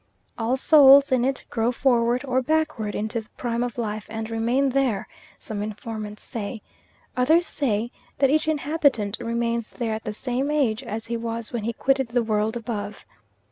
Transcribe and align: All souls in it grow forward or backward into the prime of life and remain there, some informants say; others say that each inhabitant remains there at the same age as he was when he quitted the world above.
All 0.35 0.57
souls 0.57 1.11
in 1.11 1.23
it 1.23 1.45
grow 1.51 1.71
forward 1.71 2.25
or 2.25 2.41
backward 2.41 2.95
into 2.95 3.21
the 3.21 3.29
prime 3.37 3.61
of 3.61 3.77
life 3.77 4.07
and 4.09 4.31
remain 4.31 4.69
there, 4.69 5.07
some 5.37 5.61
informants 5.61 6.23
say; 6.23 6.63
others 7.15 7.45
say 7.45 7.91
that 8.17 8.31
each 8.31 8.47
inhabitant 8.47 9.17
remains 9.19 9.69
there 9.69 9.93
at 9.93 10.03
the 10.03 10.11
same 10.13 10.49
age 10.49 10.81
as 10.81 11.05
he 11.05 11.17
was 11.17 11.53
when 11.53 11.65
he 11.65 11.73
quitted 11.73 12.07
the 12.07 12.23
world 12.23 12.57
above. 12.57 13.05